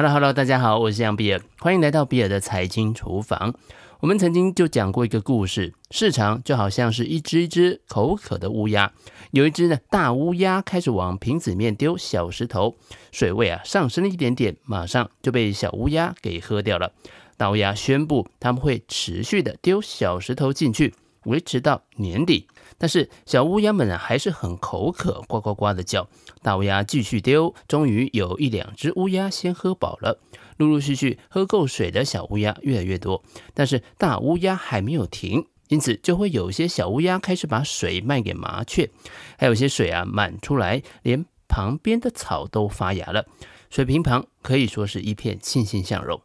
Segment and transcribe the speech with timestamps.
[0.00, 3.52] Hello，Hello，大家好，我是杨比尔，欢迎来到比尔的财经厨房。
[3.98, 8.92] 我们曾经就讲过一个故事，市场就好像是一只一只口渴的乌鸦，
[9.32, 12.76] 有一只呢大乌鸦开始往瓶子里面丢小石头，
[13.10, 16.92] 水位啊上升了一点点，马上就被小乌鸦给喝掉了。
[17.36, 20.94] 大乌鸦宣布他们会持续的丢小石头进去，
[21.24, 22.48] 维持到年底。
[22.76, 26.08] 但是小乌鸦们呢还是很口渴，呱呱呱的叫。
[26.42, 30.20] 大乌鸦继续丢，终于有一两只乌鸦先喝饱了。
[30.56, 33.22] 陆陆续续喝够水的小乌鸦越来越多，
[33.54, 38.90] 但是大乌鸦还没有停，因此就会有些小乌鸦开始把水卖给麻雀，
[39.36, 43.26] 还有些水啊满出来，连旁边的草都发芽了。
[43.70, 46.20] 水瓶旁可以说是一片欣欣向荣。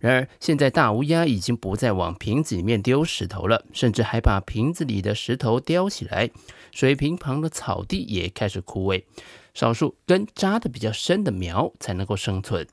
[0.00, 6.30] 然而，现在大乌鸦已经不再往瓶子里面丢石头了，甚至还把瓶子里的石头叼起来。
[6.72, 9.04] 水瓶旁的草地也开始枯萎，
[9.52, 12.66] 少数根扎得比较深的苗才能够生存。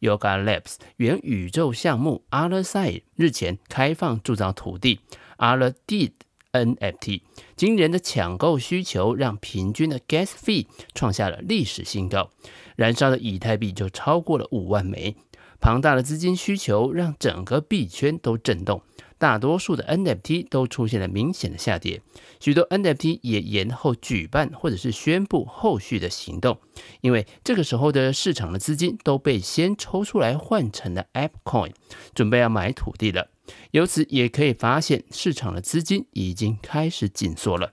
[0.00, 4.98] Yuga Labs 原宇宙项目 Otherside 日前开放铸造土地
[5.38, 6.12] Otherdeed
[6.52, 7.20] NFT，
[7.56, 12.30] 惊人的抢购需求让平均的 Gas Fee 创下了历史新高，
[12.76, 15.16] 燃烧的以太币就超过了五万枚。
[15.64, 18.82] 庞大的资金需求让整个币圈都震动，
[19.16, 22.02] 大多数的 NFT 都出现了明显的下跌，
[22.38, 26.60] 许多 NFT 也延后举办或者是宣布后续的行动，
[27.00, 31.72] 因为这个时候的市场的资金都被先抽出来换成了 App Coin，
[32.14, 33.30] 准备要买土地了。
[33.70, 37.72] 由此也可以发现，市场的资金已经开始紧缩了。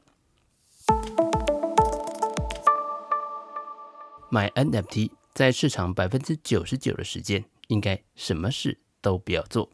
[4.30, 7.44] 买 NFT 在市场百分之九十九的时间。
[7.72, 9.70] 应该什么事都不要做。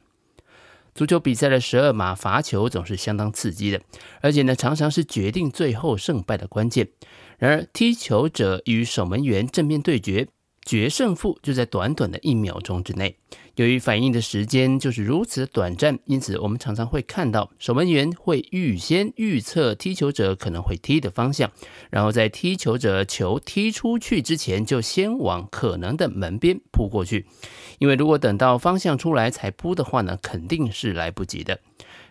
[0.93, 3.81] 足球比赛的十二码罚球总是相当刺激的，
[4.21, 6.89] 而且呢，常常是决定最后胜败的关键。
[7.37, 10.27] 然而，踢球者与守门员正面对决。
[10.67, 13.15] 决胜负就在短短的一秒钟之内。
[13.55, 21.49] 由于反应的时间就是如此短暂，因此我们常常会看到守门员会预先预测踢球者可能会踢的方向，
[21.89, 27.25] 然后在踢球者球踢出去之前，就先往可能的门边扑过去。
[27.79, 31.59] 因为如果等到方向出来才扑的话呢，肯定是来不及的。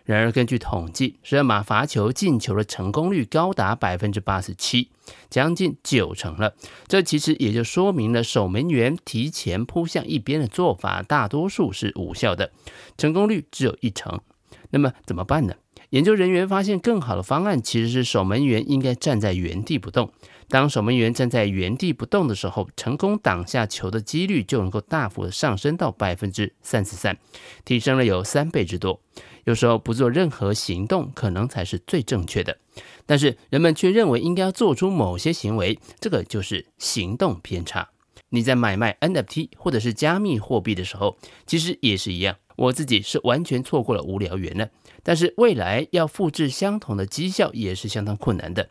[0.07, 4.89] 然而，根据统计，十二码罚球进球的成功率高达百分之八十七，
[5.29, 6.55] 将近九成了。
[6.87, 12.53] 这其实也就说明了守门员提前扑向一边的做法，大多数是无效的，
[12.97, 14.21] 成功率只有一成。
[14.69, 15.55] 那么怎么办呢？
[15.89, 20.13] 研究人员发现，更好的方案其实是守门员应该站在原地不动。
[20.47, 27.17] 当守门员站在原地不动的时候，成功挡下球的几率就能够大幅的上升到百分之三十三，
[27.65, 29.01] 提升了有三倍之多。
[29.47, 32.57] 有时候不做任何行动，可能才是最正确的。
[33.05, 37.87] 但是人们却认为应该要做出某些行为，这个就是行动偏差。
[38.27, 42.35] 你在买卖 NFT 或者是加密货币的时候，其实也是一样。
[42.57, 44.69] 我自己是完全错过了无聊猿了，
[45.01, 48.69] 但是未来要复制相同的绩效也是相当困难的。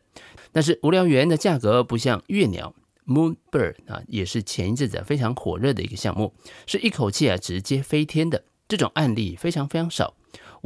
[0.53, 2.75] 但是无聊猿的价格不像月鸟
[3.06, 6.34] Moonbird 啊，也是前一阵子非常火热的一个项目，
[6.66, 8.44] 是一口气啊直接飞天的。
[8.69, 10.16] 这种案例非常非常少。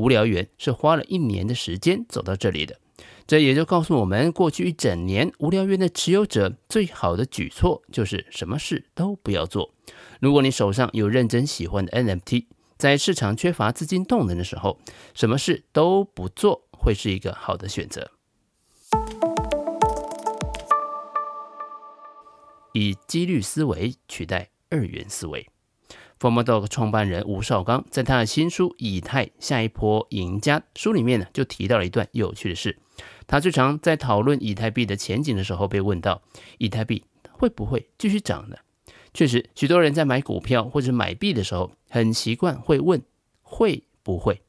[0.00, 2.80] 无聊猿是花了一年的时间走到这里的，
[3.26, 9.74] 这也就告诉我们，过去一整年无聊猿的持有者最好的举措就是什么事都不要做。
[10.18, 12.46] 如果你手上有认真喜欢的 NFT，
[12.78, 14.78] 在市场缺乏资金动能的时候，
[15.12, 18.10] 什么事都不做会是一个好的选择。
[22.72, 25.46] 以几率思维取代二元思维。
[26.20, 32.78] Forma Dog 创办人吴绍刚在他的新书《以太下一波赢家》书里面呢，就提到了一段有趣的事。
[33.26, 36.20] 他最常在讨论以太币的前景的时候，被问到
[36.58, 38.56] 以太币会不会继续涨呢？
[39.14, 43.02] 确实，许多人在买股票或者买币的时候，很习惯会问
[43.40, 44.42] 会不会。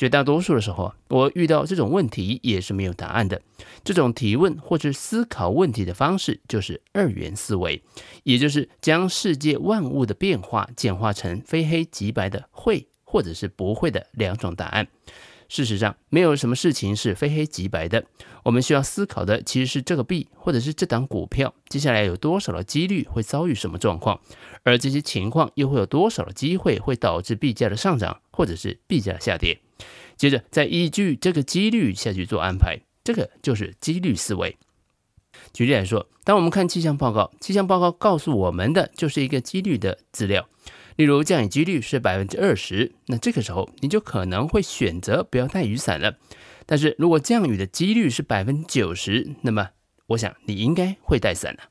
[0.00, 3.42] 绝大多数的时候，我遇到这种问题也是没有答案的。
[3.84, 7.82] 这种提问或者思考问题的方式，就是二元思维，
[8.22, 14.88] 也就是将世界万物的变化简化成非黑即白的会或者是不会的两种答案。
[15.50, 18.06] 事实上，没有什么事情是非黑即白的。
[18.44, 24.18] 我们需要思考的其实是这个币或者是这档股票接下来有多少的几率会遭遇什么状况，
[24.62, 29.60] 而这些情况又会有多少的机会会导致币价的上涨或者是币价的下跌。
[30.16, 34.56] 接着再依据这个几率下去做安排，这个就是几率思维。
[35.52, 40.48] 举例来说，当我们看气象报告，气象报告告诉我们的就是一个几率的资料。
[40.96, 46.18] 例如降雨几率是百分之二十，那这个时候你就可能会选择不要带雨伞了。
[46.66, 49.70] 但是如果降雨的几率是百分之九十，那么
[50.08, 51.70] 我想你应该会带伞了。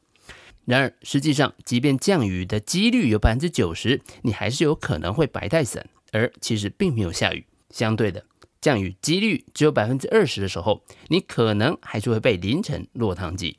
[0.65, 7.45] 然而，实际上，即便降雨的几率有百分之九十，你还是有可能会白带伞，而其实并没有下雨。
[7.69, 8.25] 相对的，
[8.61, 13.57] 降雨几率只有百分之二十的时候，你可能还是会被淋成落汤鸡。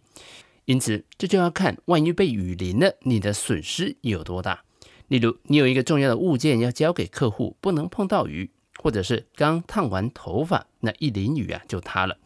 [0.67, 4.65] 因此，这就要看万一被雨淋了，你的损失有多大。
[5.09, 12.19] 例如，你有一个重要的物件要交给客户，不能碰到雨，或者是刚烫完头发，那一淋雨啊就塌了。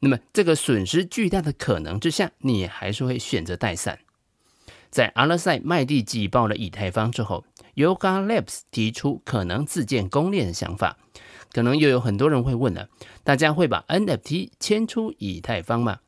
[0.00, 3.98] 那么，这个损失巨大的可能之下，你还是会选择带伞。
[4.90, 7.44] 在阿勒赛麦地挤爆了以太坊之后
[7.74, 10.96] ，Yuga Labs 提出可能自建公链的想法。
[11.52, 12.88] 可能又有很多人会问了：
[13.24, 16.00] 大家会把 NFT 迁出以太坊吗？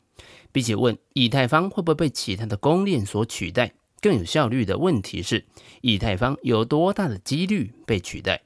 [0.53, 5.45] 比起问以太坊会不会被其他的公链所取代，更有效率的问题是：
[5.81, 8.43] 以太坊有多大的几率被取代？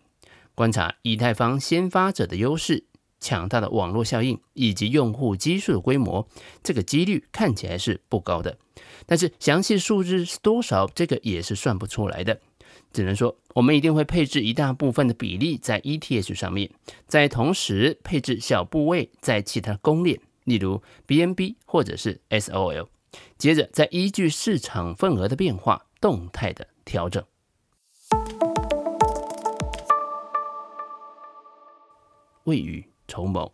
[0.55, 2.85] 观察以太坊先发者的优势、
[3.25, 6.29] 强大的网络效应以及用户基数的规模，
[6.63, 8.59] 这个几率看起来是不高的。
[9.07, 12.39] 但是详细数字是多少，这个也是算不出来的。
[12.93, 16.71] 只能说，我们一定会配置一大部分的比例在 ETH 上面，
[17.07, 22.89] 在同时配置小部位在其他公链，例如 BNB 或者是 SOL。
[23.39, 27.25] 接着再依据市场份额的变化，动态的调整。
[32.45, 33.53] 未雨筹谋。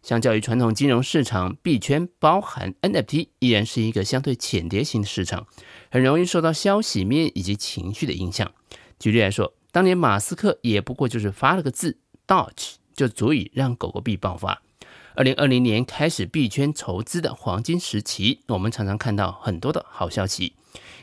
[0.00, 5.46] 相较于传统金融市场，币圈包含 NFT 依然是一个相对浅碟型的市场，
[5.90, 8.50] 很容易受到消息面以及情绪的影响。
[8.98, 14.62] 举例来说，当年马斯克也不过就是发了个字 “Doge”，就足以让狗狗币爆发。
[15.14, 20.54] 二零二零年开始币圈筹资的黄金时期，我们常常看到很多的好消息，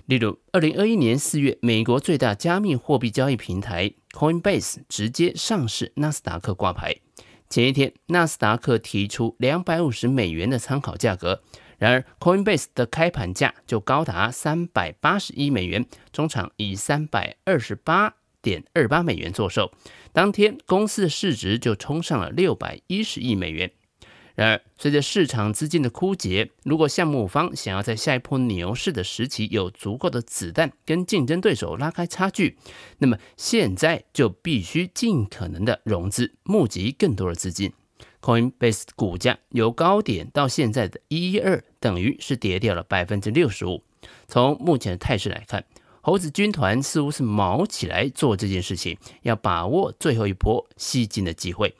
[0.05, 6.95] 例如二零二一年四月，美国最大加密货币交易平台 Coinbase 直接上市纳斯达克挂牌。
[7.49, 11.41] 前一天，纳斯达克提出两百五十美元的参考价格，
[11.77, 19.71] 然而 Coinbase 的开盘价就高达三百八十一美元，中场以三百二十八点二八美元作售。
[20.11, 23.71] 当天，公司的市值就冲上了六百一十亿美元。
[24.35, 32.57] 然而，随着市场资金的枯竭，如果项目方想要在下一波牛市的时期有足够的子弹跟竞争对手拉开差距，
[32.97, 37.71] 那么现在就必须尽可能的融资，募集更多的资金。
[38.19, 43.83] Coinbase 股价由高点到现在的一一二，等于是跌掉了百分之六十五。
[44.27, 45.63] 从目前的态势来看，
[46.01, 51.73] 猴子军团似乎是卯起来做这件事情，要把握最后一波吸金的机会。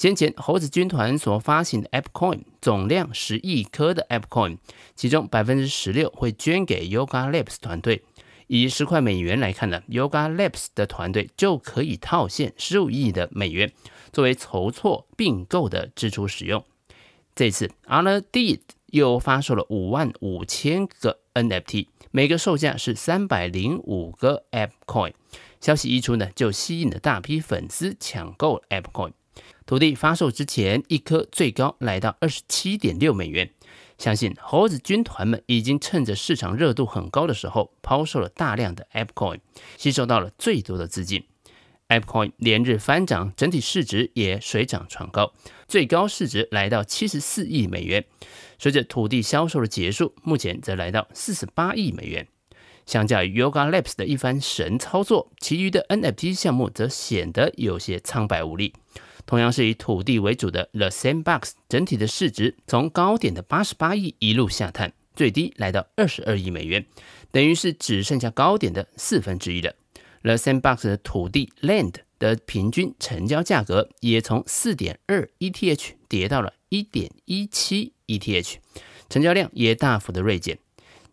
[0.00, 4.56] 先前猴子军团所发行的 App Coin 总量十亿颗的 App Coin，
[4.96, 8.02] 其中百分之十六会捐给 Yoga Labs 团队。
[8.46, 13.70] 以十块美元来看呢，Yoga Labs 的团队就可以套现十五亿的美元，
[14.10, 16.64] 作为筹措并购的支出使用。
[17.34, 25.12] 这次 Aldeed 又发售了五万五千个 NFT，每个售价是三百零五个 App Coin。
[25.60, 29.12] 消息一出呢，就吸引了大批粉丝抢购 App Coin。
[29.70, 33.48] 土地发售之前，一颗最高来到二十七点六美元。
[33.98, 39.38] 相信猴子军团们已经趁着市场热度很高的时候，抛售了大量的 ApeCoin，
[39.78, 41.22] 吸收到了最多的资金。
[41.88, 45.32] ApeCoin 连日翻涨，整体市值也水涨船高，
[45.68, 48.04] 最高市值来到七十四亿美元。
[48.58, 52.26] 随着土地销售的结束，目前则来到四十八亿美元。
[52.86, 58.74] 相较于 Yuga Labs 的一番神操作，其余的 NFT 项目则显得有些苍白无力。
[59.30, 66.84] 同样是以土地为主的 The Sandbox，整体的市值从高点的八十八亿一路下探，最低来到二十二亿美元，
[67.30, 69.76] 等于是只剩下高点的四分之一了。
[70.22, 78.56] The Sandbox 的土地 Land 的平均成交价格也从四点二 ETH 跌到了一点一七 ETH，
[79.08, 80.58] 成交量也大幅的锐减。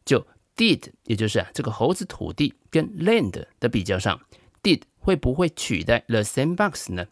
[0.04, 4.20] 就 Did 也就是啊这个猴子土地跟 Land 的比较上
[4.64, 7.06] ，Did 会不会取代 The Sandbox 呢？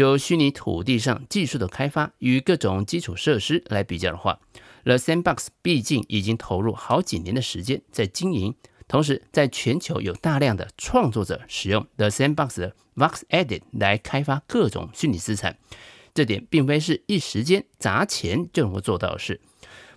[0.00, 4.40] 就虚拟土地上技术的开发与各种基础设施来比较的话
[4.84, 8.54] ，The Sandbox 毕竟已经投入好几年的时间在经营，
[8.88, 15.58] 同时在全球有大量的创作者使用 The Sandbox 的 VoxEdit 来开发各种虚拟资产，
[16.14, 19.42] 这点并非是一时间砸钱就能够做到的事。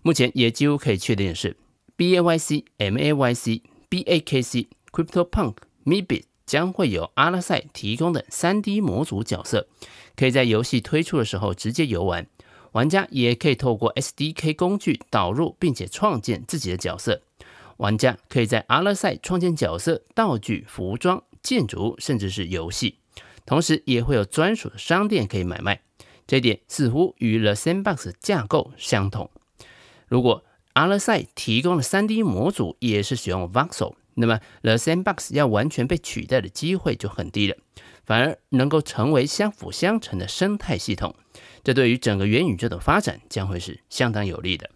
[0.02, 1.56] 目前也几乎可以确定的是
[1.96, 5.56] ，BAYC、MAYC、BAKC、CryptoPunk、
[5.86, 6.24] Meebit。
[6.46, 9.68] 将会有阿勒赛提供的 3D 模组角色，
[10.16, 12.28] 可以在游戏推出的时候直接游玩。
[12.74, 17.22] 玩家也可以透过 SDK 工具导入，并且创建自己的角色。
[17.78, 23.00] 玩家可以在阿勒赛创建角色、道具、服装、建筑，甚至是游戏。
[23.46, 25.82] 同时，也会有专属的商店可以买卖。
[26.26, 29.30] 这点似乎与 The Sandbox 架构相同。
[30.08, 37.58] 如果 Otherside 提供的 3D 模组也是使用 Voxel，那么 The Sandbox 要完全被取代的机会就很低了，
[38.06, 41.16] 反而能够成为相辅相成的生态系统，
[41.64, 44.70] 这对于整个元宇宙的发展将会是相当有利的。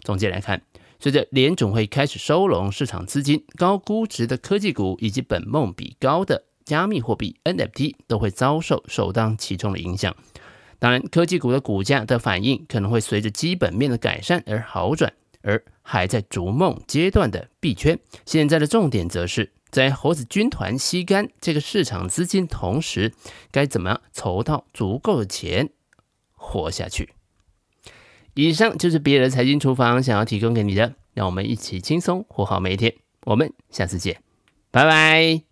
[0.00, 0.62] 总结来看，
[0.98, 10.14] 随着联总会开始收拢市场资金，高估值的科技股以及本梦比高的加密货币 NFT 都会遭受首当其冲的影响。
[10.78, 23.12] 当然，科技股的股价的反应可能会随着基本面的改善而好转，而还在逐梦阶段的币圈，现在的重点则是在猴子军团吸干这个市场资金同时，
[23.50, 25.70] 该怎么样筹到足够的钱
[26.32, 27.14] 活下去。
[28.34, 32.94] 以上就是别的财经厨房想要提供给你的，让我们一起轻松活好每一天。
[33.24, 34.22] 我们下次见，
[34.70, 35.51] 拜拜。